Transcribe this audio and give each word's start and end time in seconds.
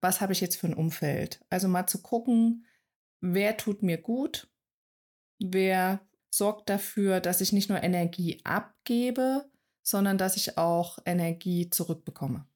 was 0.00 0.20
habe 0.20 0.32
ich 0.32 0.40
jetzt 0.40 0.56
für 0.56 0.66
ein 0.66 0.74
Umfeld? 0.74 1.44
Also 1.50 1.68
mal 1.68 1.86
zu 1.86 2.02
gucken, 2.02 2.66
wer 3.20 3.56
tut 3.56 3.82
mir 3.82 3.98
gut, 3.98 4.48
wer 5.38 6.00
sorgt 6.30 6.68
dafür, 6.68 7.20
dass 7.20 7.40
ich 7.40 7.52
nicht 7.52 7.68
nur 7.68 7.82
Energie 7.82 8.40
abgebe, 8.44 9.50
sondern 9.82 10.18
dass 10.18 10.36
ich 10.36 10.58
auch 10.58 10.98
Energie 11.06 11.70
zurückbekomme. 11.70 12.46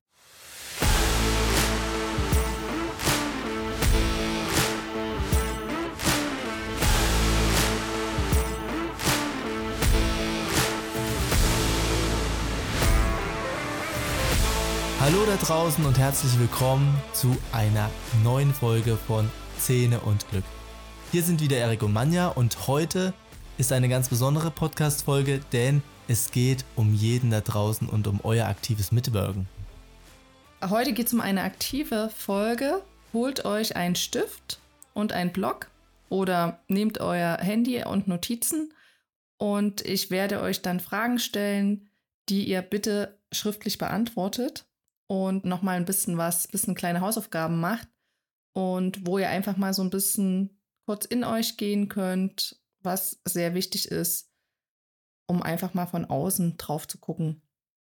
Hallo 15.03 15.27
da 15.27 15.35
draußen 15.35 15.85
und 15.85 15.99
herzlich 15.99 16.39
willkommen 16.39 16.97
zu 17.13 17.37
einer 17.51 17.91
neuen 18.23 18.55
Folge 18.55 18.97
von 18.97 19.29
Zähne 19.59 19.99
und 19.99 20.31
Glück. 20.31 20.45
Hier 21.11 21.25
sind 21.25 21.41
wieder 21.41 21.57
Erik 21.57 21.83
und 21.83 21.93
Manja 21.93 22.29
und 22.29 22.69
heute 22.69 23.13
ist 23.59 23.73
eine 23.73 23.89
ganz 23.89 24.09
besondere 24.09 24.53
Podcast-Folge, 24.53 25.41
denn 25.53 25.83
es 26.07 26.31
geht 26.31 26.65
um 26.77 26.95
jeden 26.95 27.33
da 27.33 27.41
draußen 27.41 27.89
und 27.89 28.07
um 28.07 28.21
euer 28.23 28.47
aktives 28.47 28.93
Mitwirken. 28.93 29.49
Heute 30.71 30.93
geht 30.93 31.09
es 31.09 31.13
um 31.13 31.21
eine 31.21 31.43
aktive 31.43 32.09
Folge. 32.17 32.81
Holt 33.13 33.45
euch 33.45 33.75
einen 33.75 33.97
Stift 33.97 34.61
und 34.95 35.13
einen 35.13 35.33
Block 35.33 35.69
oder 36.11 36.61
nehmt 36.69 37.01
euer 37.01 37.39
Handy 37.39 37.83
und 37.85 38.07
Notizen 38.07 38.73
und 39.37 39.81
ich 39.85 40.13
werde 40.13 40.41
euch 40.41 40.63
dann 40.63 40.79
Fragen 40.79 41.19
stellen, 41.19 41.89
die 42.29 42.45
ihr 42.45 42.63
bitte 42.63 43.19
schriftlich 43.33 43.79
beantwortet 43.79 44.65
und 45.13 45.45
nochmal 45.45 45.77
ein 45.77 45.85
bisschen 45.85 46.17
was, 46.17 46.49
bisschen 46.49 46.75
kleine 46.75 47.03
Hausaufgaben 47.03 47.61
macht 47.61 47.87
und 48.55 49.07
wo 49.07 49.19
ihr 49.19 49.29
einfach 49.29 49.59
mal 49.59 49.75
so 49.75 49.83
ein 49.83 49.91
bisschen 49.91 50.59
kurz 50.87 51.05
in 51.05 51.23
euch 51.23 51.59
gehen 51.59 51.91
könnt, 51.91 52.59
was 52.81 53.21
sehr 53.27 53.53
wichtig 53.53 53.89
ist, 53.89 54.31
um 55.27 55.43
einfach 55.43 55.75
mal 55.75 55.85
von 55.85 56.07
außen 56.07 56.57
drauf 56.57 56.89
zu 56.89 56.97
gucken. 56.97 57.43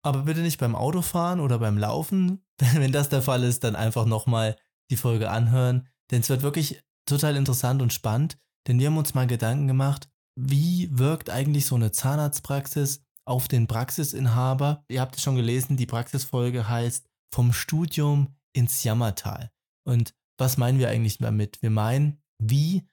Aber 0.04 0.22
bitte 0.22 0.40
nicht 0.40 0.58
beim 0.58 0.74
Autofahren 0.74 1.38
oder 1.38 1.60
beim 1.60 1.78
Laufen. 1.78 2.44
Wenn 2.58 2.90
das 2.90 3.08
der 3.08 3.22
Fall 3.22 3.44
ist, 3.44 3.62
dann 3.62 3.76
einfach 3.76 4.04
nochmal 4.04 4.56
die 4.90 4.96
Folge 4.96 5.30
anhören. 5.30 5.86
Denn 6.10 6.22
es 6.22 6.28
wird 6.28 6.42
wirklich 6.42 6.82
total 7.06 7.36
interessant 7.36 7.82
und 7.82 7.92
spannend. 7.92 8.36
Denn 8.66 8.80
wir 8.80 8.88
haben 8.88 8.98
uns 8.98 9.14
mal 9.14 9.28
Gedanken 9.28 9.68
gemacht, 9.68 10.08
wie 10.34 10.88
wirkt 10.90 11.30
eigentlich 11.30 11.66
so 11.66 11.76
eine 11.76 11.92
Zahnarztpraxis 11.92 13.04
auf 13.24 13.46
den 13.46 13.68
Praxisinhaber? 13.68 14.84
Ihr 14.88 15.00
habt 15.00 15.14
es 15.14 15.22
schon 15.22 15.36
gelesen, 15.36 15.76
die 15.76 15.86
Praxisfolge 15.86 16.68
heißt 16.68 17.11
vom 17.32 17.52
Studium 17.52 18.36
ins 18.52 18.84
Jammertal. 18.84 19.50
Und 19.84 20.14
was 20.38 20.58
meinen 20.58 20.78
wir 20.78 20.88
eigentlich 20.88 21.18
damit? 21.18 21.62
Wir 21.62 21.70
meinen, 21.70 22.22
wie 22.38 22.86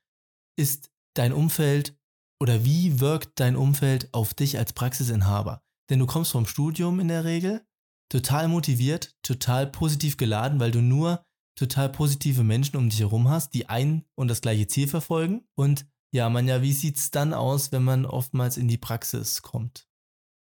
ist 0.57 0.91
dein 1.15 1.33
Umfeld 1.33 1.97
oder 2.41 2.63
wie 2.63 2.99
wirkt 2.99 3.39
dein 3.39 3.55
Umfeld 3.55 4.13
auf 4.13 4.33
dich 4.33 4.57
als 4.57 4.73
Praxisinhaber? 4.73 5.61
Denn 5.89 5.99
du 5.99 6.05
kommst 6.05 6.31
vom 6.31 6.45
Studium 6.45 6.99
in 6.99 7.07
der 7.07 7.25
Regel 7.25 7.65
total 8.09 8.47
motiviert, 8.47 9.15
total 9.23 9.67
positiv 9.67 10.17
geladen, 10.17 10.59
weil 10.59 10.71
du 10.71 10.81
nur 10.81 11.23
total 11.55 11.89
positive 11.89 12.43
Menschen 12.43 12.77
um 12.77 12.89
dich 12.89 13.01
herum 13.01 13.27
hast, 13.29 13.53
die 13.53 13.67
ein 13.67 14.05
und 14.15 14.29
das 14.29 14.41
gleiche 14.41 14.67
Ziel 14.67 14.87
verfolgen. 14.87 15.47
Und 15.55 15.85
ja, 16.11 16.29
man 16.29 16.47
ja, 16.47 16.61
wie 16.61 16.73
sieht 16.73 16.97
es 16.97 17.11
dann 17.11 17.33
aus, 17.33 17.71
wenn 17.71 17.83
man 17.83 18.05
oftmals 18.05 18.57
in 18.57 18.67
die 18.67 18.77
Praxis 18.77 19.41
kommt? 19.41 19.87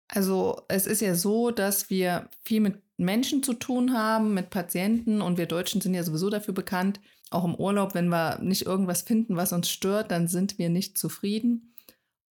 Also 0.08 0.62
es 0.68 0.86
ist 0.86 1.00
ja 1.00 1.14
so, 1.14 1.50
dass 1.50 1.88
wir 1.88 2.28
viel 2.42 2.60
mit 2.60 2.82
Menschen 3.02 3.42
zu 3.42 3.54
tun 3.54 3.92
haben, 3.92 4.34
mit 4.34 4.50
Patienten. 4.50 5.20
Und 5.20 5.38
wir 5.38 5.46
Deutschen 5.46 5.80
sind 5.80 5.94
ja 5.94 6.02
sowieso 6.02 6.30
dafür 6.30 6.54
bekannt, 6.54 7.00
auch 7.30 7.44
im 7.44 7.54
Urlaub, 7.54 7.94
wenn 7.94 8.08
wir 8.08 8.38
nicht 8.40 8.66
irgendwas 8.66 9.02
finden, 9.02 9.36
was 9.36 9.52
uns 9.52 9.68
stört, 9.70 10.10
dann 10.10 10.28
sind 10.28 10.58
wir 10.58 10.68
nicht 10.68 10.98
zufrieden. 10.98 11.74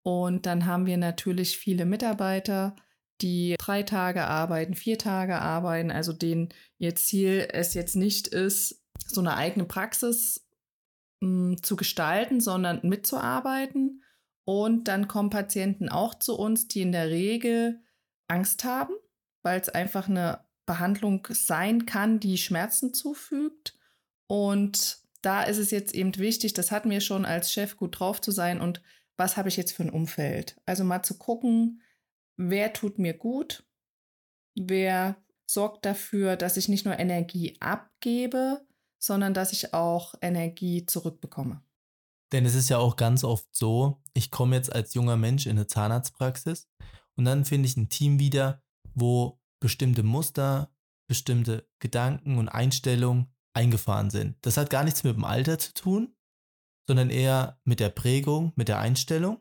Und 0.02 0.46
dann 0.46 0.66
haben 0.66 0.86
wir 0.86 0.96
natürlich 0.96 1.58
viele 1.58 1.84
Mitarbeiter, 1.84 2.76
die 3.20 3.54
drei 3.58 3.82
Tage 3.82 4.24
arbeiten, 4.24 4.74
vier 4.74 4.98
Tage 4.98 5.38
arbeiten, 5.38 5.90
also 5.90 6.12
denen 6.12 6.48
ihr 6.78 6.94
Ziel 6.96 7.48
es 7.52 7.74
jetzt 7.74 7.94
nicht 7.94 8.28
ist, 8.28 8.82
so 9.06 9.20
eine 9.20 9.36
eigene 9.36 9.64
Praxis 9.64 10.46
mh, 11.20 11.28
hm, 11.28 11.62
zu 11.62 11.76
gestalten, 11.76 12.40
sondern 12.40 12.80
mitzuarbeiten. 12.82 14.02
Und 14.44 14.88
dann 14.88 15.06
kommen 15.06 15.30
Patienten 15.30 15.88
auch 15.88 16.14
zu 16.14 16.36
uns, 16.36 16.66
die 16.66 16.82
in 16.82 16.92
der 16.92 17.10
Regel 17.10 17.80
Angst 18.26 18.64
haben, 18.64 18.92
weil 19.42 19.60
es 19.60 19.68
einfach 19.68 20.08
eine 20.08 20.40
Behandlung 20.66 21.26
sein 21.30 21.86
kann, 21.86 22.20
die 22.20 22.38
Schmerzen 22.38 22.94
zufügt. 22.94 23.76
Und 24.26 24.98
da 25.22 25.42
ist 25.42 25.58
es 25.58 25.70
jetzt 25.70 25.94
eben 25.94 26.16
wichtig, 26.16 26.52
das 26.54 26.70
hatten 26.70 26.90
wir 26.90 27.00
schon 27.00 27.24
als 27.24 27.52
Chef 27.52 27.76
gut 27.76 27.98
drauf 27.98 28.20
zu 28.20 28.30
sein 28.30 28.60
und 28.60 28.82
was 29.16 29.36
habe 29.36 29.48
ich 29.48 29.56
jetzt 29.56 29.72
für 29.72 29.82
ein 29.82 29.90
Umfeld? 29.90 30.60
Also 30.66 30.84
mal 30.84 31.02
zu 31.02 31.18
gucken, 31.18 31.82
wer 32.36 32.72
tut 32.72 32.98
mir 32.98 33.14
gut, 33.14 33.64
wer 34.54 35.16
sorgt 35.46 35.84
dafür, 35.84 36.36
dass 36.36 36.56
ich 36.56 36.68
nicht 36.68 36.86
nur 36.86 36.98
Energie 36.98 37.56
abgebe, 37.60 38.66
sondern 38.98 39.34
dass 39.34 39.52
ich 39.52 39.74
auch 39.74 40.14
Energie 40.22 40.86
zurückbekomme. 40.86 41.62
Denn 42.32 42.46
es 42.46 42.54
ist 42.54 42.70
ja 42.70 42.78
auch 42.78 42.96
ganz 42.96 43.24
oft 43.24 43.46
so, 43.54 44.00
ich 44.14 44.30
komme 44.30 44.56
jetzt 44.56 44.72
als 44.72 44.94
junger 44.94 45.16
Mensch 45.16 45.46
in 45.46 45.52
eine 45.52 45.66
Zahnarztpraxis 45.66 46.68
und 47.16 47.26
dann 47.26 47.44
finde 47.44 47.68
ich 47.68 47.76
ein 47.76 47.90
Team 47.90 48.18
wieder, 48.18 48.62
wo 48.94 49.38
bestimmte 49.62 50.02
Muster, 50.02 50.70
bestimmte 51.08 51.66
Gedanken 51.78 52.38
und 52.38 52.48
Einstellungen 52.48 53.32
eingefahren 53.54 54.10
sind. 54.10 54.36
Das 54.42 54.56
hat 54.56 54.70
gar 54.70 54.84
nichts 54.84 55.04
mit 55.04 55.16
dem 55.16 55.24
Alter 55.24 55.58
zu 55.58 55.72
tun, 55.72 56.14
sondern 56.86 57.10
eher 57.10 57.60
mit 57.64 57.80
der 57.80 57.90
Prägung, 57.90 58.52
mit 58.56 58.68
der 58.68 58.78
Einstellung. 58.78 59.40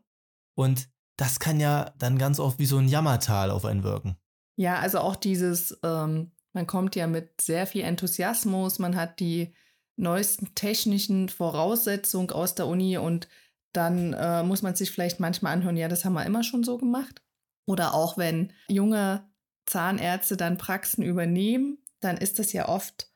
Und 0.56 0.90
das 1.18 1.40
kann 1.40 1.60
ja 1.60 1.94
dann 1.98 2.18
ganz 2.18 2.40
oft 2.40 2.60
wie 2.60 2.66
so 2.66 2.78
ein 2.78 2.88
Jammertal 2.88 3.52
auf 3.52 3.66
einen 3.66 3.84
wirken. 3.84 4.18
Ja, 4.58 4.80
also 4.80 5.00
auch 5.00 5.16
dieses, 5.16 5.78
ähm, 5.84 6.32
man 6.54 6.68
kommt 6.68 6.96
ja 6.96 7.08
mit 7.08 7.42
sehr 7.42 7.68
viel 7.68 7.84
Enthusiasmus, 7.84 8.80
man 8.80 8.96
hat 8.96 9.20
die 9.20 9.54
neuesten 9.96 10.54
technischen 10.56 11.30
Voraussetzungen 11.30 12.32
aus 12.32 12.56
der 12.56 12.68
Uni 12.68 12.98
und 12.98 13.28
dann 13.74 14.14
äh, 14.14 14.44
muss 14.44 14.62
man 14.62 14.76
sich 14.76 14.92
vielleicht 14.92 15.20
manchmal 15.20 15.54
anhören, 15.54 15.78
ja, 15.78 15.88
das 15.88 16.04
haben 16.04 16.14
wir 16.14 16.26
immer 16.26 16.44
schon 16.44 16.64
so 16.64 16.78
gemacht. 16.78 17.22
Oder 17.66 17.94
auch 17.94 18.18
wenn 18.18 18.52
junge 18.68 19.31
Zahnärzte 19.66 20.38
dann 20.38 20.58
Praxen 20.58 21.04
übernehmen, 21.04 21.78
dann 22.00 22.18
ist 22.18 22.40
das 22.40 22.54
ja 22.54 22.68
oft 22.68 23.10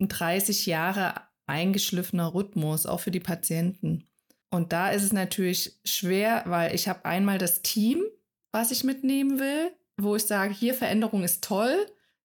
ein 0.00 0.08
30 0.08 0.66
Jahre 0.66 1.14
eingeschliffener 1.46 2.34
Rhythmus, 2.34 2.86
auch 2.86 3.00
für 3.00 3.10
die 3.10 3.20
Patienten. 3.20 4.04
Und 4.50 4.72
da 4.72 4.90
ist 4.90 5.02
es 5.02 5.12
natürlich 5.12 5.78
schwer, 5.84 6.42
weil 6.46 6.74
ich 6.74 6.88
habe 6.88 7.04
einmal 7.04 7.38
das 7.38 7.62
Team, 7.62 8.02
was 8.52 8.70
ich 8.70 8.84
mitnehmen 8.84 9.38
will, 9.38 9.72
wo 9.96 10.16
ich 10.16 10.24
sage, 10.24 10.54
hier 10.54 10.74
Veränderung 10.74 11.24
ist 11.24 11.44
toll. 11.44 11.74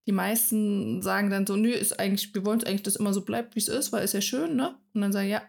Die 0.05 0.11
meisten 0.11 1.01
sagen 1.01 1.29
dann 1.29 1.47
so, 1.47 1.55
nö, 1.55 1.71
ist 1.71 1.99
eigentlich, 1.99 2.33
wir 2.33 2.45
wollen 2.45 2.59
es 2.59 2.65
eigentlich, 2.65 2.83
dass 2.83 2.95
immer 2.97 3.13
so 3.13 3.21
bleibt, 3.21 3.55
wie 3.55 3.59
es 3.59 3.67
ist, 3.67 3.91
weil 3.91 4.03
es 4.03 4.13
ja 4.13 4.21
schön, 4.21 4.55
ne? 4.55 4.75
Und 4.93 5.01
dann 5.01 5.13
sagen, 5.13 5.29
ja, 5.29 5.41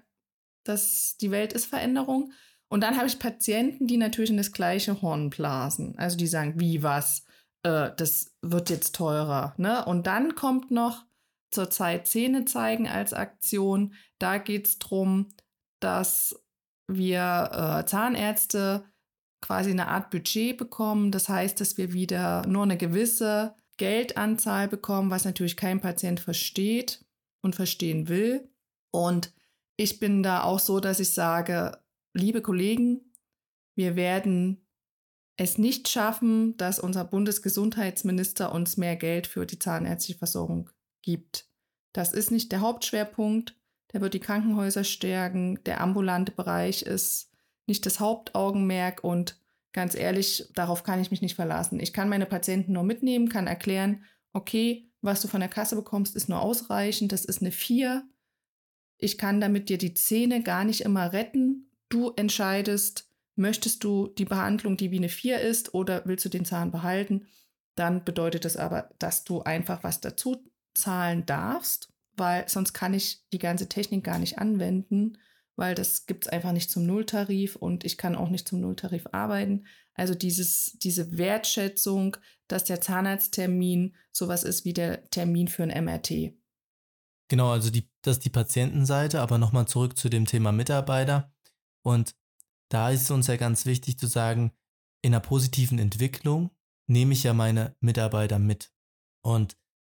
das, 0.64 1.16
die 1.20 1.30
Welt 1.30 1.52
ist 1.52 1.66
Veränderung. 1.66 2.32
Und 2.68 2.80
dann 2.80 2.96
habe 2.96 3.06
ich 3.06 3.18
Patienten, 3.18 3.86
die 3.86 3.96
natürlich 3.96 4.30
in 4.30 4.36
das 4.36 4.52
gleiche 4.52 5.00
Horn 5.02 5.30
blasen. 5.30 5.96
Also 5.98 6.16
die 6.16 6.26
sagen, 6.26 6.58
wie 6.58 6.82
was? 6.82 7.24
Äh, 7.64 7.90
das 7.96 8.32
wird 8.42 8.70
jetzt 8.70 8.94
teurer. 8.94 9.54
Ne? 9.56 9.84
Und 9.84 10.06
dann 10.06 10.34
kommt 10.36 10.70
noch 10.70 11.04
zurzeit 11.50 12.06
Zähne 12.06 12.44
zeigen 12.44 12.88
als 12.88 13.12
Aktion. 13.12 13.94
Da 14.18 14.38
geht 14.38 14.66
es 14.66 14.78
darum, 14.78 15.30
dass 15.80 16.40
wir 16.86 17.50
äh, 17.52 17.86
Zahnärzte 17.86 18.84
quasi 19.40 19.70
eine 19.70 19.88
Art 19.88 20.10
Budget 20.10 20.56
bekommen. 20.56 21.10
Das 21.10 21.28
heißt, 21.28 21.60
dass 21.60 21.76
wir 21.76 21.92
wieder 21.92 22.46
nur 22.46 22.62
eine 22.62 22.76
gewisse 22.76 23.54
Geldanzahl 23.76 24.68
bekommen, 24.68 25.10
was 25.10 25.24
natürlich 25.24 25.56
kein 25.56 25.80
Patient 25.80 26.20
versteht 26.20 27.04
und 27.42 27.54
verstehen 27.54 28.08
will. 28.08 28.48
Und 28.90 29.32
ich 29.76 29.98
bin 29.98 30.22
da 30.22 30.42
auch 30.42 30.60
so, 30.60 30.80
dass 30.80 31.00
ich 31.00 31.12
sage, 31.12 31.78
liebe 32.14 32.42
Kollegen, 32.42 33.12
wir 33.76 33.96
werden 33.96 34.63
es 35.36 35.58
nicht 35.58 35.88
schaffen, 35.88 36.56
dass 36.56 36.78
unser 36.78 37.04
Bundesgesundheitsminister 37.04 38.52
uns 38.52 38.76
mehr 38.76 38.96
Geld 38.96 39.26
für 39.26 39.46
die 39.46 39.58
zahnärztliche 39.58 40.18
Versorgung 40.18 40.70
gibt. 41.02 41.48
Das 41.92 42.12
ist 42.12 42.30
nicht 42.30 42.52
der 42.52 42.60
Hauptschwerpunkt. 42.60 43.56
Der 43.92 44.00
wird 44.00 44.14
die 44.14 44.20
Krankenhäuser 44.20 44.84
stärken. 44.84 45.62
Der 45.64 45.80
ambulante 45.80 46.32
Bereich 46.32 46.82
ist 46.82 47.30
nicht 47.66 47.86
das 47.86 48.00
Hauptaugenmerk 48.00 49.02
und 49.02 49.40
ganz 49.72 49.94
ehrlich, 49.94 50.48
darauf 50.54 50.84
kann 50.84 51.00
ich 51.00 51.10
mich 51.10 51.22
nicht 51.22 51.34
verlassen. 51.34 51.80
Ich 51.80 51.92
kann 51.92 52.08
meine 52.08 52.26
Patienten 52.26 52.72
nur 52.72 52.84
mitnehmen, 52.84 53.28
kann 53.28 53.46
erklären, 53.46 54.04
okay, 54.32 54.90
was 55.00 55.20
du 55.20 55.28
von 55.28 55.40
der 55.40 55.48
Kasse 55.48 55.76
bekommst, 55.76 56.16
ist 56.16 56.28
nur 56.28 56.40
ausreichend, 56.40 57.12
das 57.12 57.24
ist 57.24 57.40
eine 57.40 57.52
4. 57.52 58.04
Ich 58.98 59.18
kann 59.18 59.40
damit 59.40 59.68
dir 59.68 59.78
die 59.78 59.94
Zähne 59.94 60.42
gar 60.42 60.64
nicht 60.64 60.82
immer 60.82 61.12
retten. 61.12 61.70
Du 61.88 62.10
entscheidest, 62.10 63.10
Möchtest 63.36 63.82
du 63.82 64.08
die 64.08 64.24
Behandlung, 64.24 64.76
die 64.76 64.90
wie 64.90 64.98
eine 64.98 65.08
4 65.08 65.40
ist, 65.40 65.74
oder 65.74 66.02
willst 66.04 66.24
du 66.24 66.28
den 66.28 66.44
Zahn 66.44 66.70
behalten? 66.70 67.26
Dann 67.74 68.04
bedeutet 68.04 68.44
das 68.44 68.56
aber, 68.56 68.90
dass 68.98 69.24
du 69.24 69.42
einfach 69.42 69.82
was 69.82 70.00
dazu 70.00 70.36
zahlen 70.74 71.26
darfst, 71.26 71.92
weil 72.16 72.48
sonst 72.48 72.72
kann 72.72 72.94
ich 72.94 73.24
die 73.32 73.38
ganze 73.38 73.68
Technik 73.68 74.04
gar 74.04 74.18
nicht 74.18 74.38
anwenden, 74.38 75.18
weil 75.56 75.74
das 75.74 76.06
gibt 76.06 76.26
es 76.26 76.32
einfach 76.32 76.52
nicht 76.52 76.70
zum 76.70 76.86
Nulltarif 76.86 77.56
und 77.56 77.84
ich 77.84 77.96
kann 77.98 78.16
auch 78.16 78.28
nicht 78.28 78.46
zum 78.46 78.60
Nulltarif 78.60 79.06
arbeiten. 79.12 79.66
Also 79.94 80.14
dieses, 80.14 80.76
diese 80.82 81.16
Wertschätzung, 81.16 82.16
dass 82.48 82.64
der 82.64 82.80
Zahnarzttermin 82.80 83.94
sowas 84.12 84.42
ist 84.42 84.64
wie 84.64 84.72
der 84.72 85.08
Termin 85.10 85.48
für 85.48 85.62
ein 85.62 85.84
MRT. 85.84 86.34
Genau, 87.28 87.50
also 87.50 87.70
die, 87.70 87.88
das 88.02 88.18
ist 88.18 88.24
die 88.24 88.30
Patientenseite, 88.30 89.20
aber 89.20 89.38
nochmal 89.38 89.66
zurück 89.66 89.96
zu 89.96 90.08
dem 90.08 90.26
Thema 90.26 90.52
Mitarbeiter. 90.52 91.32
Und 91.82 92.14
da 92.70 92.90
ist 92.90 93.02
es 93.02 93.10
uns 93.10 93.26
ja 93.26 93.36
ganz 93.36 93.66
wichtig 93.66 93.98
zu 93.98 94.06
sagen, 94.06 94.52
in 95.02 95.12
einer 95.12 95.20
positiven 95.20 95.78
Entwicklung 95.78 96.50
nehme 96.90 97.12
ich 97.12 97.22
ja 97.22 97.34
meine 97.34 97.76
Mitarbeiter 97.80 98.38
mit. 98.38 98.72
Und 99.24 99.56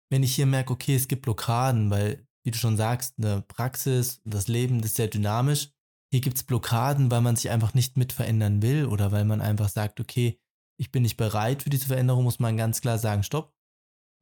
wenn 0.09 0.23
ich 0.23 0.35
hier 0.35 0.45
merke, 0.45 0.73
okay, 0.73 0.95
es 0.95 1.07
gibt 1.07 1.23
Blockaden, 1.23 1.89
weil, 1.89 2.25
wie 2.45 2.51
du 2.51 2.57
schon 2.57 2.77
sagst, 2.77 3.15
eine 3.17 3.41
Praxis, 3.41 4.21
das 4.25 4.47
Leben 4.47 4.81
ist 4.81 4.95
sehr 4.95 5.07
dynamisch. 5.07 5.71
Hier 6.11 6.21
gibt 6.21 6.37
es 6.37 6.43
Blockaden, 6.43 7.11
weil 7.11 7.21
man 7.21 7.35
sich 7.35 7.49
einfach 7.49 7.73
nicht 7.73 7.97
mit 7.97 8.13
verändern 8.13 8.61
will 8.61 8.85
oder 8.85 9.11
weil 9.11 9.25
man 9.25 9.41
einfach 9.41 9.69
sagt, 9.69 9.99
okay, 9.99 10.39
ich 10.79 10.91
bin 10.91 11.03
nicht 11.03 11.17
bereit 11.17 11.63
für 11.63 11.69
diese 11.69 11.87
Veränderung, 11.87 12.23
muss 12.23 12.39
man 12.39 12.55
ganz 12.55 12.81
klar 12.81 12.97
sagen, 12.97 13.23
stopp. 13.23 13.53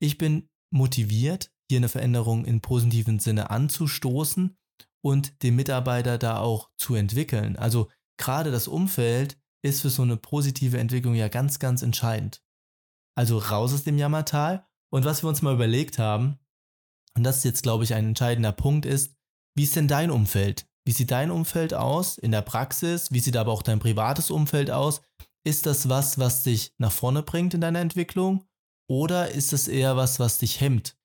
Ich 0.01 0.17
bin 0.17 0.49
motiviert, 0.73 1.51
hier 1.69 1.77
eine 1.77 1.89
Veränderung 1.89 2.45
im 2.45 2.61
positiven 2.61 3.19
Sinne 3.19 3.49
anzustoßen 3.49 4.57
und 5.03 5.43
den 5.43 5.55
Mitarbeiter 5.55 6.17
da 6.17 6.39
auch 6.39 6.71
zu 6.77 6.95
entwickeln. 6.95 7.55
Also 7.57 7.89
gerade 8.17 8.51
das 8.51 8.67
Umfeld 8.67 9.37
ist 9.63 9.81
für 9.81 9.89
so 9.89 10.03
eine 10.03 10.17
positive 10.17 10.77
Entwicklung 10.77 11.15
ja 11.15 11.27
ganz, 11.27 11.59
ganz 11.59 11.81
entscheidend. 11.81 12.43
Also 13.17 13.37
raus 13.37 13.73
aus 13.73 13.83
dem 13.83 13.97
Jammertal 13.97 14.67
und 14.91 15.05
was 15.05 15.23
wir 15.23 15.29
uns 15.29 15.41
mal 15.41 15.53
überlegt 15.53 15.99
haben, 15.99 16.39
und 17.15 17.23
das 17.23 17.37
ist 17.37 17.43
jetzt, 17.45 17.63
glaube 17.63 17.83
ich, 17.83 17.93
ein 17.93 18.07
entscheidender 18.07 18.51
Punkt, 18.51 18.85
ist, 18.85 19.15
wie 19.55 19.63
ist 19.63 19.75
denn 19.75 19.87
dein 19.87 20.11
Umfeld? 20.11 20.67
Wie 20.85 20.91
sieht 20.91 21.11
dein 21.11 21.31
Umfeld 21.31 21.73
aus 21.73 22.17
in 22.17 22.31
der 22.31 22.41
Praxis? 22.41 23.11
Wie 23.11 23.19
sieht 23.19 23.37
aber 23.37 23.51
auch 23.51 23.63
dein 23.63 23.79
privates 23.79 24.29
Umfeld 24.29 24.69
aus? 24.69 25.01
Ist 25.43 25.65
das 25.65 25.89
was, 25.89 26.19
was 26.19 26.43
dich 26.43 26.73
nach 26.77 26.91
vorne 26.91 27.23
bringt 27.23 27.53
in 27.53 27.61
deiner 27.61 27.79
Entwicklung? 27.79 28.45
Oder 28.87 29.31
ist 29.31 29.53
es 29.53 29.67
eher 29.67 29.97
was, 29.97 30.19
was 30.19 30.37
dich 30.37 30.59
hemmt? 30.59 30.97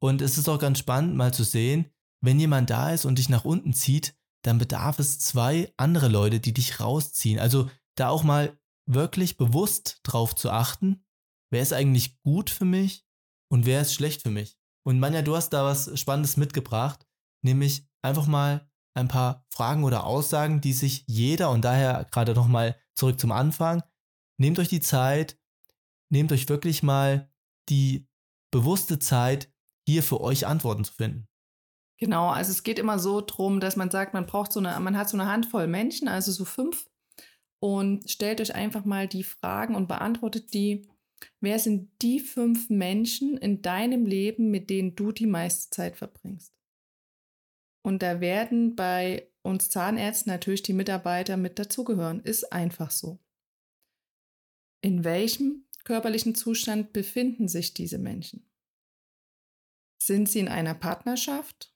Und 0.00 0.22
es 0.22 0.38
ist 0.38 0.48
auch 0.48 0.58
ganz 0.58 0.78
spannend, 0.78 1.16
mal 1.16 1.32
zu 1.32 1.44
sehen, 1.44 1.90
wenn 2.20 2.38
jemand 2.38 2.70
da 2.70 2.92
ist 2.92 3.04
und 3.04 3.18
dich 3.18 3.28
nach 3.28 3.44
unten 3.44 3.72
zieht, 3.72 4.14
dann 4.44 4.58
bedarf 4.58 4.98
es 4.98 5.18
zwei 5.18 5.72
andere 5.76 6.08
Leute, 6.08 6.38
die 6.38 6.52
dich 6.52 6.78
rausziehen. 6.78 7.38
Also 7.38 7.70
da 7.96 8.10
auch 8.10 8.22
mal 8.22 8.58
wirklich 8.86 9.36
bewusst 9.36 10.00
drauf 10.02 10.34
zu 10.34 10.50
achten, 10.50 11.04
wer 11.50 11.62
ist 11.62 11.72
eigentlich 11.72 12.20
gut 12.22 12.50
für 12.50 12.66
mich 12.66 13.06
und 13.50 13.66
wer 13.66 13.80
ist 13.80 13.94
schlecht 13.94 14.22
für 14.22 14.30
mich. 14.30 14.58
Und 14.86 15.00
Manja, 15.00 15.22
du 15.22 15.34
hast 15.34 15.50
da 15.50 15.64
was 15.64 15.98
Spannendes 15.98 16.36
mitgebracht, 16.36 17.06
nämlich 17.42 17.88
einfach 18.02 18.26
mal 18.26 18.70
ein 18.94 19.08
paar 19.08 19.46
Fragen 19.48 19.82
oder 19.82 20.04
Aussagen, 20.04 20.60
die 20.60 20.74
sich 20.74 21.04
jeder 21.06 21.50
und 21.50 21.64
daher 21.64 22.06
gerade 22.10 22.34
nochmal 22.34 22.78
zurück 22.94 23.18
zum 23.18 23.32
Anfang, 23.32 23.82
nehmt 24.38 24.58
euch 24.58 24.68
die 24.68 24.80
Zeit, 24.80 25.38
nehmt 26.10 26.32
euch 26.32 26.48
wirklich 26.48 26.82
mal 26.82 27.32
die 27.70 28.06
bewusste 28.50 28.98
Zeit, 28.98 29.50
hier 29.86 30.02
für 30.02 30.20
euch 30.20 30.46
Antworten 30.46 30.84
zu 30.84 30.92
finden. 30.92 31.28
Genau, 31.98 32.28
also 32.28 32.50
es 32.50 32.62
geht 32.62 32.78
immer 32.78 32.98
so 32.98 33.20
drum, 33.20 33.60
dass 33.60 33.76
man 33.76 33.90
sagt, 33.90 34.14
man 34.14 34.26
braucht 34.26 34.52
so 34.52 34.60
eine, 34.60 34.78
man 34.80 34.96
hat 34.96 35.08
so 35.08 35.16
eine 35.16 35.30
Handvoll 35.30 35.66
Menschen, 35.66 36.08
also 36.08 36.32
so 36.32 36.44
fünf, 36.44 36.88
und 37.60 38.10
stellt 38.10 38.40
euch 38.40 38.54
einfach 38.54 38.84
mal 38.84 39.08
die 39.08 39.22
Fragen 39.22 39.74
und 39.74 39.86
beantwortet 39.86 40.52
die. 40.52 40.88
Wer 41.40 41.58
sind 41.58 41.90
die 42.02 42.20
fünf 42.20 42.68
Menschen 42.68 43.38
in 43.38 43.62
deinem 43.62 44.04
Leben, 44.06 44.50
mit 44.50 44.68
denen 44.70 44.96
du 44.96 45.12
die 45.12 45.26
meiste 45.26 45.70
Zeit 45.70 45.96
verbringst? 45.96 46.52
Und 47.82 48.02
da 48.02 48.20
werden 48.20 48.76
bei 48.76 49.30
uns 49.42 49.68
Zahnärzten 49.68 50.32
natürlich 50.32 50.62
die 50.62 50.72
Mitarbeiter 50.72 51.36
mit 51.36 51.58
dazugehören. 51.58 52.20
Ist 52.20 52.52
einfach 52.52 52.90
so. 52.90 53.18
In 54.80 55.04
welchem 55.04 55.66
körperlichen 55.84 56.34
Zustand 56.34 56.92
befinden 56.92 57.46
sich 57.48 57.74
diese 57.74 57.98
Menschen? 57.98 58.50
Sind 59.98 60.28
sie 60.28 60.40
in 60.40 60.48
einer 60.48 60.74
Partnerschaft? 60.74 61.73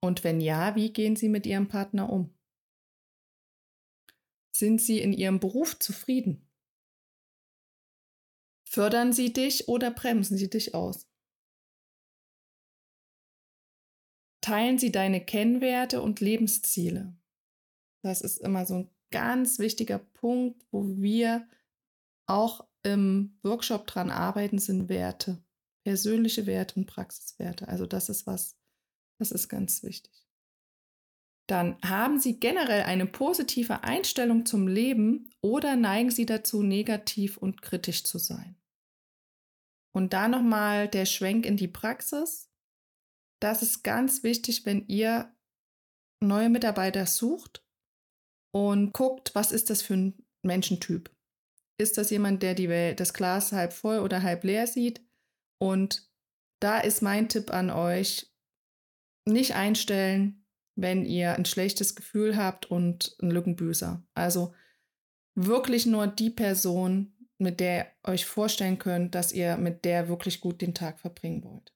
Und 0.00 0.24
wenn 0.24 0.40
ja, 0.40 0.74
wie 0.76 0.92
gehen 0.92 1.16
sie 1.16 1.28
mit 1.28 1.46
ihrem 1.46 1.68
Partner 1.68 2.10
um? 2.10 2.34
Sind 4.52 4.80
sie 4.80 5.00
in 5.00 5.12
ihrem 5.12 5.40
Beruf 5.40 5.78
zufrieden? 5.78 6.48
Fördern 8.68 9.12
sie 9.12 9.32
dich 9.32 9.68
oder 9.68 9.90
bremsen 9.90 10.36
sie 10.36 10.50
dich 10.50 10.74
aus? 10.74 11.08
Teilen 14.40 14.78
sie 14.78 14.92
deine 14.92 15.24
Kennwerte 15.24 16.02
und 16.02 16.20
Lebensziele? 16.20 17.16
Das 18.02 18.20
ist 18.20 18.38
immer 18.38 18.66
so 18.66 18.74
ein 18.74 18.90
ganz 19.10 19.58
wichtiger 19.58 19.98
Punkt, 19.98 20.64
wo 20.70 20.86
wir 20.96 21.48
auch 22.26 22.66
im 22.82 23.38
Workshop 23.42 23.86
dran 23.86 24.10
arbeiten, 24.10 24.58
sind 24.58 24.88
Werte. 24.88 25.42
Persönliche 25.84 26.46
Werte 26.46 26.80
und 26.80 26.86
Praxiswerte. 26.86 27.68
Also 27.68 27.86
das 27.86 28.08
ist 28.08 28.26
was, 28.26 28.57
das 29.18 29.30
ist 29.30 29.48
ganz 29.48 29.82
wichtig. 29.82 30.12
Dann 31.48 31.80
haben 31.82 32.20
Sie 32.20 32.38
generell 32.38 32.82
eine 32.82 33.06
positive 33.06 33.82
Einstellung 33.82 34.44
zum 34.44 34.68
Leben 34.68 35.30
oder 35.40 35.76
neigen 35.76 36.10
Sie 36.10 36.26
dazu, 36.26 36.62
negativ 36.62 37.38
und 37.38 37.62
kritisch 37.62 38.04
zu 38.04 38.18
sein. 38.18 38.56
Und 39.94 40.12
da 40.12 40.28
nochmal 40.28 40.88
der 40.88 41.06
Schwenk 41.06 41.46
in 41.46 41.56
die 41.56 41.68
Praxis. 41.68 42.50
Das 43.40 43.62
ist 43.62 43.82
ganz 43.82 44.22
wichtig, 44.22 44.66
wenn 44.66 44.86
ihr 44.88 45.34
neue 46.20 46.50
Mitarbeiter 46.50 47.06
sucht 47.06 47.64
und 48.52 48.92
guckt, 48.92 49.34
was 49.34 49.52
ist 49.52 49.70
das 49.70 49.80
für 49.82 49.94
ein 49.94 50.26
Menschentyp. 50.42 51.10
Ist 51.80 51.96
das 51.96 52.10
jemand, 52.10 52.42
der 52.42 52.54
die 52.54 52.94
das 52.94 53.14
Glas 53.14 53.52
halb 53.52 53.72
voll 53.72 54.00
oder 54.00 54.22
halb 54.22 54.44
leer 54.44 54.66
sieht? 54.66 55.00
Und 55.60 56.10
da 56.60 56.80
ist 56.80 57.02
mein 57.02 57.28
Tipp 57.28 57.52
an 57.52 57.70
euch, 57.70 58.27
nicht 59.32 59.54
einstellen, 59.54 60.44
wenn 60.74 61.04
ihr 61.04 61.34
ein 61.34 61.44
schlechtes 61.44 61.94
Gefühl 61.96 62.36
habt 62.36 62.66
und 62.66 63.16
ein 63.20 63.30
Lückenbüßer. 63.30 64.02
Also 64.14 64.54
wirklich 65.34 65.86
nur 65.86 66.06
die 66.06 66.30
Person, 66.30 67.14
mit 67.38 67.60
der 67.60 67.78
ihr 67.78 68.10
euch 68.10 68.26
vorstellen 68.26 68.78
könnt, 68.78 69.14
dass 69.14 69.32
ihr 69.32 69.56
mit 69.56 69.84
der 69.84 70.08
wirklich 70.08 70.40
gut 70.40 70.60
den 70.60 70.74
Tag 70.74 71.00
verbringen 71.00 71.42
wollt. 71.44 71.74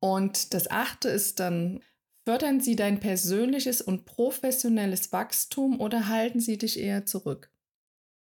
Und 0.00 0.52
das 0.54 0.70
achte 0.70 1.08
ist 1.08 1.40
dann, 1.40 1.82
fördern 2.24 2.60
Sie 2.60 2.76
dein 2.76 3.00
persönliches 3.00 3.80
und 3.80 4.04
professionelles 4.04 5.12
Wachstum 5.12 5.80
oder 5.80 6.08
halten 6.08 6.40
Sie 6.40 6.58
dich 6.58 6.78
eher 6.78 7.06
zurück? 7.06 7.52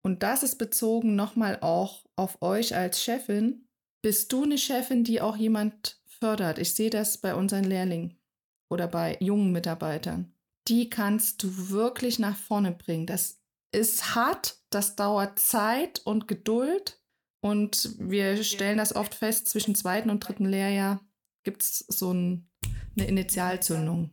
Und 0.03 0.23
das 0.23 0.43
ist 0.43 0.57
bezogen 0.57 1.17
nochmal 1.17 1.59
auch 1.61 2.05
auf 2.15 2.41
euch 2.41 2.77
als 2.77 3.03
Chefin. 3.03 3.69
Bist 4.03 4.33
du 4.33 4.45
eine 4.45 4.59
Chefin, 4.59 5.03
die 5.03 5.21
auch 5.21 5.37
jemand 5.37 5.96
fördert? 6.19 6.59
Ich 6.59 6.75
sehe 6.75 6.91
das 6.91 7.19
bei 7.19 7.35
unseren 7.35 7.65
Lehrlingen 7.65 8.19
oder 8.69 8.89
bei 8.89 9.17
jungen 9.21 9.53
Mitarbeitern. 9.53 10.33
Die 10.69 10.91
kannst 10.91 11.43
du 11.43 11.71
wirklich 11.71 12.19
nach 12.19 12.37
vorne 12.37 12.73
bringen. 12.73 13.07
Das 13.07 13.41
ist 13.73 14.15
hart, 14.15 14.59
das 14.71 14.97
dauert 14.97 15.39
Zeit 15.39 16.01
und 16.05 16.29
Geduld. 16.29 17.01
Und 17.41 17.95
wir 17.99 18.43
stellen 18.43 18.79
das 18.79 18.97
oft 18.97 19.15
fest, 19.15 19.49
zwischen 19.49 19.75
zweiten 19.75 20.11
und 20.11 20.21
dritten 20.21 20.47
Lehrjahr 20.47 21.01
gibt 21.45 21.63
es 21.63 21.79
so 21.79 22.13
ein, 22.13 22.49
eine 22.97 23.07
Initialzündung. 23.07 24.11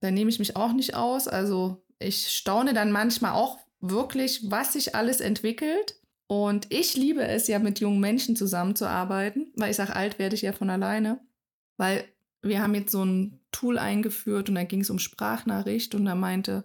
Da 0.00 0.10
nehme 0.10 0.28
ich 0.28 0.38
mich 0.38 0.56
auch 0.56 0.72
nicht 0.72 0.94
aus. 0.94 1.26
Also 1.26 1.82
ich 1.98 2.28
staune 2.28 2.74
dann 2.74 2.92
manchmal 2.92 3.32
auch, 3.32 3.58
wirklich, 3.80 4.50
was 4.50 4.72
sich 4.72 4.94
alles 4.94 5.20
entwickelt. 5.20 6.00
Und 6.28 6.66
ich 6.70 6.96
liebe 6.96 7.22
es 7.22 7.46
ja, 7.46 7.58
mit 7.58 7.78
jungen 7.78 8.00
Menschen 8.00 8.34
zusammenzuarbeiten, 8.34 9.52
weil 9.54 9.70
ich 9.70 9.76
sage, 9.76 9.94
alt 9.94 10.18
werde 10.18 10.34
ich 10.34 10.42
ja 10.42 10.52
von 10.52 10.70
alleine. 10.70 11.20
Weil 11.76 12.04
wir 12.42 12.62
haben 12.62 12.74
jetzt 12.74 12.92
so 12.92 13.04
ein 13.04 13.40
Tool 13.52 13.78
eingeführt 13.78 14.48
und 14.48 14.54
da 14.54 14.64
ging 14.64 14.80
es 14.80 14.90
um 14.90 14.98
Sprachnachricht 14.98 15.94
und 15.94 16.04
da 16.04 16.14
meinte 16.14 16.64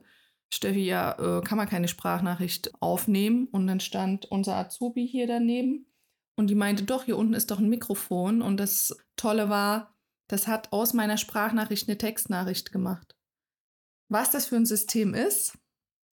Steffi, 0.54 0.86
ja, 0.86 1.14
äh, 1.14 1.42
kann 1.42 1.58
man 1.58 1.70
keine 1.70 1.88
Sprachnachricht 1.88 2.72
aufnehmen. 2.82 3.48
Und 3.52 3.68
dann 3.68 3.80
stand 3.80 4.26
unser 4.26 4.56
Azubi 4.58 5.08
hier 5.08 5.26
daneben 5.26 5.86
und 6.36 6.48
die 6.48 6.56
meinte, 6.56 6.84
doch, 6.84 7.06
hier 7.06 7.18
unten 7.18 7.34
ist 7.34 7.52
doch 7.52 7.60
ein 7.60 7.70
Mikrofon. 7.70 8.42
Und 8.42 8.58
das 8.58 8.98
Tolle 9.16 9.50
war, 9.50 9.96
das 10.28 10.48
hat 10.48 10.72
aus 10.74 10.94
meiner 10.94 11.18
Sprachnachricht 11.18 11.88
eine 11.88 11.98
Textnachricht 11.98 12.72
gemacht. 12.72 13.16
Was 14.10 14.32
das 14.32 14.48
für 14.48 14.58
ein 14.58 14.66
System 14.66 15.14
ist, 15.14 15.58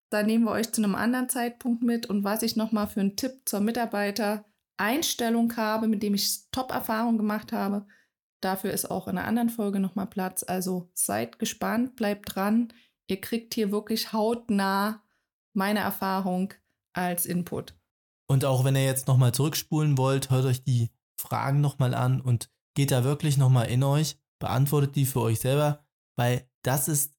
da 0.10 0.22
nehmen 0.22 0.44
wir 0.44 0.52
euch 0.52 0.72
zu 0.72 0.84
einem 0.84 0.96
anderen 0.96 1.30
Zeitpunkt 1.30 1.82
mit 1.82 2.06
und 2.06 2.24
was 2.24 2.44
ich 2.44 2.56
nochmal 2.56 2.88
für 2.88 3.00
einen 3.00 3.16
Tipp 3.16 3.42
zur 3.46 3.62
Mitarbeitereinstellung 3.62 5.56
habe, 5.56 5.88
mit 5.88 6.04
dem 6.04 6.14
ich 6.14 6.50
Top-Erfahrungen 6.52 7.18
gemacht 7.18 7.54
habe. 7.54 7.88
Dafür 8.46 8.72
ist 8.72 8.92
auch 8.92 9.08
in 9.08 9.18
einer 9.18 9.28
anderen 9.28 9.50
Folge 9.50 9.80
nochmal 9.80 10.06
Platz. 10.06 10.44
Also 10.44 10.88
seid 10.94 11.40
gespannt, 11.40 11.96
bleibt 11.96 12.36
dran. 12.36 12.72
Ihr 13.08 13.20
kriegt 13.20 13.56
hier 13.56 13.72
wirklich 13.72 14.14
hautnah 14.14 15.02
meine 15.56 15.80
Erfahrung 15.80 16.54
als 16.94 17.26
Input. 17.26 17.74
Und 18.28 18.46
auch 18.46 18.64
wenn 18.64 18.76
ihr 18.76 18.86
jetzt 18.86 19.08
nochmal 19.08 19.34
zurückspulen 19.34 19.98
wollt, 19.98 20.30
hört 20.30 20.46
euch 20.46 20.64
die 20.64 20.92
Fragen 21.20 21.60
nochmal 21.60 21.96
an 21.96 22.22
und 22.22 22.52
geht 22.76 22.92
da 22.92 23.04
wirklich 23.04 23.38
nochmal 23.38 23.66
in 23.66 23.82
euch. 23.82 24.16
beantwortet 24.38 24.96
die 24.96 25.08
für 25.08 25.22
euch 25.22 25.40
selber, 25.40 25.84
weil 26.16 26.48
das 26.62 26.88
ist 26.88 27.18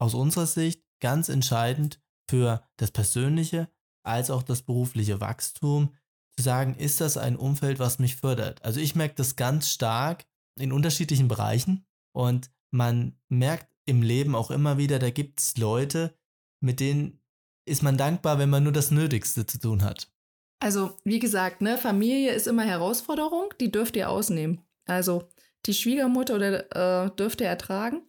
aus 0.00 0.14
unserer 0.14 0.46
Sicht 0.46 0.82
ganz 0.98 1.28
entscheidend 1.28 2.00
für 2.28 2.66
das 2.78 2.90
persönliche 2.90 3.68
als 4.02 4.28
auch 4.28 4.42
das 4.42 4.62
berufliche 4.62 5.20
Wachstum, 5.20 5.94
zu 6.36 6.42
sagen, 6.42 6.74
ist 6.74 7.00
das 7.00 7.16
ein 7.16 7.36
Umfeld, 7.36 7.78
was 7.78 8.00
mich 8.00 8.16
fördert? 8.16 8.64
Also 8.64 8.80
ich 8.80 8.96
merke 8.96 9.14
das 9.14 9.36
ganz 9.36 9.70
stark 9.70 10.24
in 10.60 10.72
unterschiedlichen 10.72 11.28
Bereichen 11.28 11.86
und 12.12 12.50
man 12.70 13.16
merkt 13.28 13.68
im 13.86 14.02
Leben 14.02 14.34
auch 14.34 14.50
immer 14.50 14.78
wieder, 14.78 14.98
da 14.98 15.10
gibt 15.10 15.40
es 15.40 15.56
Leute, 15.56 16.14
mit 16.60 16.80
denen 16.80 17.20
ist 17.66 17.82
man 17.82 17.96
dankbar, 17.96 18.38
wenn 18.38 18.50
man 18.50 18.64
nur 18.64 18.72
das 18.72 18.90
Nötigste 18.90 19.46
zu 19.46 19.58
tun 19.58 19.82
hat. 19.82 20.10
Also, 20.60 20.96
wie 21.04 21.20
gesagt, 21.20 21.60
ne, 21.60 21.78
Familie 21.78 22.32
ist 22.32 22.48
immer 22.48 22.64
Herausforderung, 22.64 23.54
die 23.60 23.70
dürft 23.70 23.96
ihr 23.96 24.10
ausnehmen. 24.10 24.60
Also, 24.86 25.28
die 25.66 25.74
Schwiegermutter 25.74 26.34
oder 26.34 27.04
äh, 27.06 27.10
dürft 27.16 27.40
ihr 27.40 27.46
ertragen. 27.46 28.02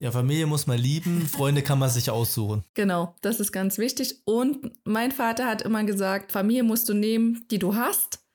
Ja, 0.00 0.12
Familie 0.12 0.46
muss 0.46 0.66
man 0.66 0.78
lieben, 0.78 1.22
Freunde 1.28 1.62
kann 1.62 1.78
man 1.78 1.90
sich 1.90 2.08
aussuchen. 2.08 2.64
Genau, 2.74 3.14
das 3.20 3.40
ist 3.40 3.52
ganz 3.52 3.78
wichtig. 3.78 4.22
Und 4.24 4.72
mein 4.84 5.12
Vater 5.12 5.46
hat 5.46 5.62
immer 5.62 5.84
gesagt, 5.84 6.32
Familie 6.32 6.62
musst 6.62 6.88
du 6.88 6.94
nehmen, 6.94 7.44
die 7.50 7.58
du 7.58 7.74
hast. 7.74 8.25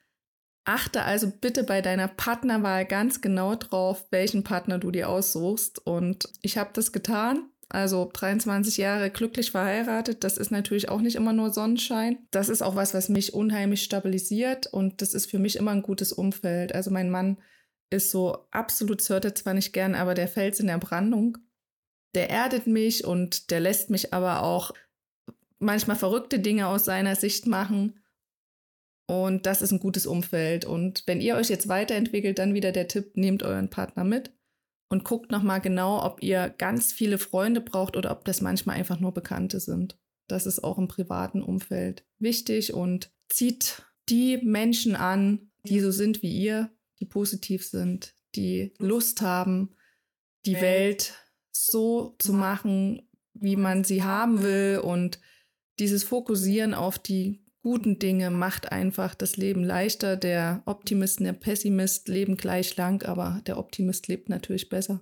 Achte 0.64 1.04
also 1.04 1.32
bitte 1.32 1.64
bei 1.64 1.82
deiner 1.82 2.08
Partnerwahl 2.08 2.86
ganz 2.86 3.22
genau 3.22 3.56
drauf, 3.56 4.06
welchen 4.12 4.44
Partner 4.44 4.78
du 4.78 4.92
dir 4.92 5.10
aussuchst. 5.10 5.86
Und 5.86 6.30
ich 6.42 6.58
habe 6.58 6.70
das 6.74 6.92
getan. 6.92 7.52
Also 7.68 8.10
23 8.12 8.76
Jahre 8.76 9.10
glücklich 9.12 9.52
verheiratet, 9.52 10.26
das 10.26 10.38
ist 10.38 10.52
natürlich 10.52 10.90
auch 10.90 11.00
nicht 11.00 11.16
immer 11.16 11.32
nur 11.32 11.54
Sonnenschein. 11.54 12.18
Das 12.30 12.50
ist 12.50 12.62
auch 12.62 12.76
was, 12.76 12.94
was 12.94 13.08
mich 13.08 13.34
unheimlich 13.34 13.82
stabilisiert 13.82 14.68
und 14.68 15.02
das 15.02 15.14
ist 15.14 15.32
für 15.32 15.40
mich 15.40 15.56
immer 15.56 15.72
ein 15.72 15.82
gutes 15.82 16.12
Umfeld. 16.12 16.76
Also 16.76 16.92
mein 16.92 17.10
Mann 17.10 17.38
ist 17.90 18.12
so 18.12 18.46
absolut, 18.52 19.08
hört 19.08 19.24
er 19.24 19.36
zwar 19.36 19.54
nicht 19.54 19.72
gern, 19.72 19.96
aber 19.96 20.16
der 20.16 20.28
Fels 20.28 20.60
in 20.60 20.68
der 20.68 20.80
Brandung. 20.80 21.38
Der 22.14 22.30
erdet 22.30 22.68
mich 22.68 23.06
und 23.06 23.52
der 23.52 23.62
lässt 23.62 23.90
mich 23.90 24.14
aber 24.14 24.44
auch 24.44 24.74
manchmal 25.60 25.96
verrückte 25.96 26.40
Dinge 26.40 26.68
aus 26.68 26.84
seiner 26.84 27.16
Sicht 27.16 27.48
machen. 27.48 28.01
Und 29.12 29.46
das 29.46 29.62
ist 29.62 29.74
ein 29.74 29.82
gutes 29.82 30.06
Umfeld. 30.06 30.64
Und 30.64 31.04
wenn 31.06 31.20
ihr 31.20 31.36
euch 31.36 31.50
jetzt 31.50 31.68
weiterentwickelt, 31.68 32.40
dann 32.40 32.54
wieder 32.54 32.72
der 32.72 32.88
Tipp, 32.88 33.18
nehmt 33.18 33.44
euren 33.44 33.70
Partner 33.70 34.06
mit 34.06 34.32
und 34.88 35.04
guckt 35.04 35.32
nochmal 35.32 35.60
genau, 35.60 36.02
ob 36.02 36.24
ihr 36.24 36.48
ganz 36.48 36.94
viele 36.94 37.18
Freunde 37.18 37.60
braucht 37.60 37.98
oder 37.98 38.12
ob 38.12 38.24
das 38.24 38.40
manchmal 38.40 38.78
einfach 38.78 39.02
nur 39.02 39.14
Bekannte 39.14 39.60
sind. 39.60 40.00
Das 40.30 40.46
ist 40.46 40.64
auch 40.64 40.78
im 40.78 40.88
privaten 40.88 41.42
Umfeld 41.42 42.06
wichtig 42.20 42.74
und 42.74 43.12
zieht 43.28 43.84
die 44.08 44.38
Menschen 44.38 44.96
an, 44.96 45.52
die 45.66 45.82
so 45.82 45.92
sind 45.92 46.22
wie 46.22 46.32
ihr, 46.32 46.72
die 47.02 47.06
positiv 47.06 47.68
sind, 47.68 48.16
die 48.36 48.74
Lust 48.78 49.20
haben, 49.20 49.76
die 50.46 50.62
Welt 50.62 51.16
so 51.52 52.16
zu 52.18 52.32
machen, 52.32 53.10
wie 53.34 53.58
man 53.58 53.84
sie 53.84 54.04
haben 54.04 54.42
will 54.42 54.80
und 54.82 55.20
dieses 55.80 56.06
Fokussieren 56.06 56.74
auf 56.74 56.98
die 56.98 57.41
guten 57.62 58.00
Dinge 58.00 58.30
macht 58.30 58.72
einfach 58.72 59.16
das 59.16 59.38
Leben 59.38 59.64
leichter. 59.64 60.18
Der 60.18 60.64
Optimist 60.66 61.20
und 61.20 61.26
der 61.26 61.34
Pessimist 61.34 62.08
leben 62.08 62.38
gleich 62.38 62.76
lang, 62.76 63.04
aber 63.04 63.42
der 63.46 63.58
Optimist 63.58 64.08
lebt 64.08 64.30
natürlich 64.30 64.70
besser. 64.70 65.02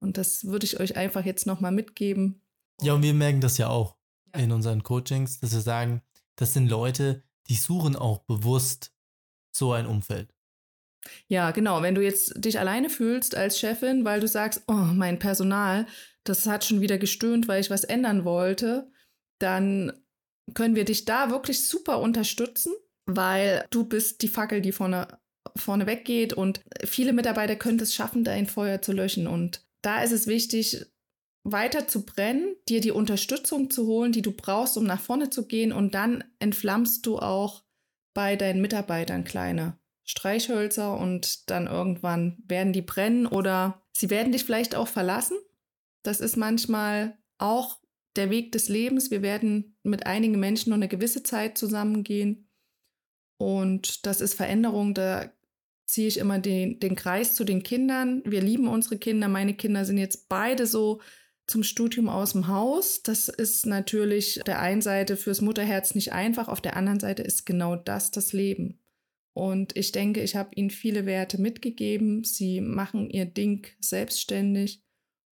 Und 0.00 0.16
das 0.16 0.44
würde 0.44 0.64
ich 0.64 0.80
euch 0.80 0.96
einfach 0.96 1.24
jetzt 1.24 1.46
nochmal 1.46 1.72
mitgeben. 1.72 2.42
Ja, 2.80 2.94
und 2.94 3.02
wir 3.02 3.14
merken 3.14 3.40
das 3.40 3.58
ja 3.58 3.68
auch 3.68 3.96
ja. 4.34 4.40
in 4.42 4.52
unseren 4.52 4.82
Coachings, 4.82 5.40
dass 5.40 5.52
wir 5.52 5.60
sagen, 5.60 6.02
das 6.36 6.52
sind 6.52 6.68
Leute, 6.68 7.24
die 7.48 7.56
suchen 7.56 7.96
auch 7.96 8.24
bewusst 8.24 8.94
so 9.50 9.72
ein 9.72 9.86
Umfeld. 9.86 10.32
Ja, 11.26 11.50
genau. 11.50 11.82
Wenn 11.82 11.94
du 11.94 12.02
jetzt 12.02 12.34
dich 12.36 12.58
alleine 12.58 12.90
fühlst 12.90 13.34
als 13.34 13.58
Chefin, 13.58 14.04
weil 14.04 14.20
du 14.20 14.28
sagst, 14.28 14.62
oh, 14.66 14.72
mein 14.72 15.18
Personal, 15.18 15.86
das 16.24 16.46
hat 16.46 16.64
schon 16.64 16.80
wieder 16.80 16.98
gestöhnt, 16.98 17.48
weil 17.48 17.60
ich 17.60 17.70
was 17.70 17.84
ändern 17.84 18.24
wollte, 18.24 18.90
dann 19.38 19.92
können 20.54 20.74
wir 20.74 20.84
dich 20.84 21.04
da 21.04 21.30
wirklich 21.30 21.66
super 21.66 22.00
unterstützen, 22.00 22.72
weil 23.06 23.64
du 23.70 23.84
bist 23.84 24.22
die 24.22 24.28
Fackel, 24.28 24.60
die 24.60 24.72
vorne, 24.72 25.08
vorne 25.56 25.86
weggeht 25.86 26.32
und 26.32 26.60
viele 26.84 27.12
Mitarbeiter 27.12 27.56
können 27.56 27.80
es 27.80 27.94
schaffen, 27.94 28.24
dein 28.24 28.46
Feuer 28.46 28.82
zu 28.82 28.92
löschen. 28.92 29.26
Und 29.26 29.66
da 29.82 30.02
ist 30.02 30.12
es 30.12 30.26
wichtig, 30.26 30.86
weiter 31.44 31.88
zu 31.88 32.04
brennen, 32.04 32.56
dir 32.68 32.80
die 32.80 32.90
Unterstützung 32.90 33.70
zu 33.70 33.86
holen, 33.86 34.12
die 34.12 34.22
du 34.22 34.32
brauchst, 34.32 34.76
um 34.76 34.84
nach 34.84 35.00
vorne 35.00 35.30
zu 35.30 35.46
gehen 35.46 35.72
und 35.72 35.94
dann 35.94 36.24
entflammst 36.38 37.06
du 37.06 37.18
auch 37.18 37.64
bei 38.14 38.36
deinen 38.36 38.60
Mitarbeitern 38.60 39.24
kleine 39.24 39.78
Streichhölzer 40.04 40.96
und 40.96 41.50
dann 41.50 41.66
irgendwann 41.66 42.38
werden 42.46 42.72
die 42.72 42.82
brennen 42.82 43.26
oder 43.26 43.82
sie 43.92 44.10
werden 44.10 44.32
dich 44.32 44.44
vielleicht 44.44 44.74
auch 44.74 44.88
verlassen. 44.88 45.36
Das 46.02 46.20
ist 46.20 46.36
manchmal 46.36 47.18
auch 47.38 47.78
der 48.18 48.30
Weg 48.30 48.52
des 48.52 48.68
Lebens. 48.68 49.10
Wir 49.10 49.22
werden 49.22 49.76
mit 49.82 50.06
einigen 50.06 50.38
Menschen 50.38 50.70
nur 50.70 50.76
eine 50.76 50.88
gewisse 50.88 51.22
Zeit 51.22 51.56
zusammengehen. 51.56 52.50
Und 53.38 54.04
das 54.04 54.20
ist 54.20 54.34
Veränderung. 54.34 54.92
Da 54.92 55.32
ziehe 55.86 56.08
ich 56.08 56.18
immer 56.18 56.38
den, 56.38 56.80
den 56.80 56.96
Kreis 56.96 57.34
zu 57.34 57.44
den 57.44 57.62
Kindern. 57.62 58.22
Wir 58.26 58.42
lieben 58.42 58.68
unsere 58.68 58.98
Kinder. 58.98 59.28
Meine 59.28 59.54
Kinder 59.54 59.84
sind 59.84 59.96
jetzt 59.96 60.28
beide 60.28 60.66
so 60.66 61.00
zum 61.46 61.62
Studium 61.62 62.08
aus 62.08 62.32
dem 62.32 62.48
Haus. 62.48 63.02
Das 63.02 63.28
ist 63.28 63.64
natürlich 63.64 64.40
der 64.46 64.60
einen 64.60 64.82
Seite 64.82 65.16
fürs 65.16 65.40
Mutterherz 65.40 65.94
nicht 65.94 66.12
einfach, 66.12 66.48
auf 66.48 66.60
der 66.60 66.76
anderen 66.76 67.00
Seite 67.00 67.22
ist 67.22 67.46
genau 67.46 67.74
das 67.74 68.10
das 68.10 68.34
Leben. 68.34 68.80
Und 69.32 69.76
ich 69.76 69.92
denke, 69.92 70.20
ich 70.20 70.36
habe 70.36 70.50
ihnen 70.56 70.70
viele 70.70 71.06
Werte 71.06 71.40
mitgegeben. 71.40 72.24
Sie 72.24 72.60
machen 72.60 73.08
ihr 73.08 73.24
Ding 73.24 73.66
selbstständig. 73.80 74.82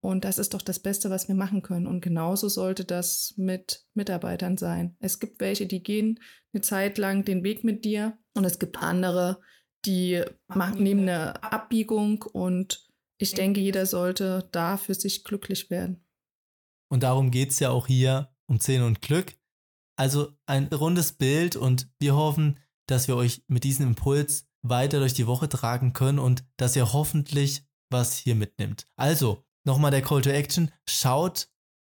Und 0.02 0.24
das 0.24 0.38
ist 0.38 0.54
doch 0.54 0.62
das 0.62 0.80
Beste, 0.80 1.10
was 1.10 1.28
wir 1.28 1.34
machen 1.34 1.62
können. 1.62 1.86
Und 1.86 2.00
genauso 2.00 2.48
sollte 2.48 2.84
das 2.84 3.34
mit 3.36 3.84
Mitarbeitern 3.94 4.56
sein. 4.56 4.96
Es 4.98 5.20
gibt 5.20 5.40
welche, 5.40 5.66
die 5.66 5.82
gehen 5.82 6.18
eine 6.52 6.62
Zeit 6.62 6.96
lang 6.96 7.24
den 7.24 7.44
Weg 7.44 7.64
mit 7.64 7.84
dir 7.84 8.18
und 8.34 8.44
es 8.44 8.58
gibt 8.58 8.78
andere, 8.82 9.40
die 9.84 10.22
machen, 10.48 10.82
nehmen 10.82 11.02
eine 11.02 11.42
Abbiegung 11.42 12.22
und 12.22 12.88
ich 13.18 13.34
denke, 13.34 13.60
jeder 13.60 13.84
sollte 13.84 14.48
da 14.52 14.78
für 14.78 14.94
sich 14.94 15.24
glücklich 15.24 15.68
werden. 15.68 16.04
Und 16.88 17.02
darum 17.02 17.30
geht 17.30 17.50
es 17.50 17.60
ja 17.60 17.70
auch 17.70 17.86
hier 17.86 18.34
um 18.46 18.58
10 18.58 18.82
und 18.82 19.02
Glück. 19.02 19.36
Also 19.96 20.32
ein 20.46 20.66
rundes 20.68 21.12
Bild 21.12 21.56
und 21.56 21.90
wir 21.98 22.16
hoffen, 22.16 22.58
dass 22.86 23.06
wir 23.06 23.16
euch 23.16 23.44
mit 23.46 23.64
diesem 23.64 23.86
Impuls 23.88 24.48
weiter 24.62 24.98
durch 24.98 25.14
die 25.14 25.26
Woche 25.26 25.48
tragen 25.48 25.92
können 25.92 26.18
und 26.18 26.44
dass 26.56 26.74
ihr 26.74 26.92
hoffentlich 26.92 27.64
was 27.90 28.16
hier 28.16 28.34
mitnimmt. 28.34 28.86
Also, 28.96 29.44
nochmal 29.64 29.90
der 29.90 30.02
Call 30.02 30.22
to 30.22 30.30
Action, 30.30 30.70
schaut 30.88 31.48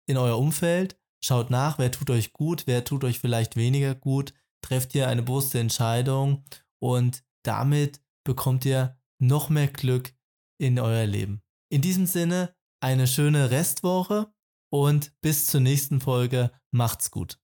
in 0.08 0.17
euer 0.17 0.38
Umfeld, 0.38 0.98
schaut 1.24 1.50
nach, 1.50 1.79
wer 1.79 1.91
tut 1.91 2.10
euch 2.10 2.34
gut, 2.34 2.63
wer 2.67 2.84
tut 2.84 3.03
euch 3.03 3.20
vielleicht 3.20 3.55
weniger 3.55 3.96
gut, 3.96 4.34
trefft 4.62 4.96
ihr 4.96 5.08
eine 5.08 5.24
bewusste 5.24 5.60
Entscheidung 5.60 6.43
und 6.79 7.24
damit 7.43 8.01
bekommt 8.24 8.65
ihr 8.65 8.98
noch 9.20 9.50
mehr 9.50 9.67
Glück 9.67 10.13
in 10.58 10.79
euer 10.79 11.05
Leben. 11.05 11.41
In 11.70 11.82
diesem 11.82 12.05
Sinne, 12.05 12.55
eine 12.82 13.08
schöne 13.08 13.51
Restwoche 13.51 14.34
und 14.70 15.13
bis 15.22 15.48
zur 15.48 15.62
nächsten 15.62 16.01
Folge. 16.01 16.51
Macht's 16.72 17.12
gut. 17.12 17.39